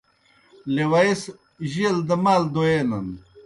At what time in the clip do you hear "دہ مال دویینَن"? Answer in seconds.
2.07-3.07